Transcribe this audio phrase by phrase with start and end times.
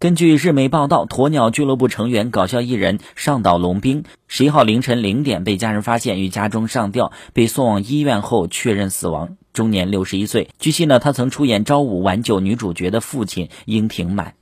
[0.00, 10.50] 根据日媒报道，鸵鸟俱乐部成员搞笑艺人上岛龙兵十一号凌晨零点被家人发现，于家中上吊，被送往医院后确认死亡，终年六十一岁。
[10.60, 14.34] 据悉呢，他曾出演《朝五晚九》女主角的父亲应庭满。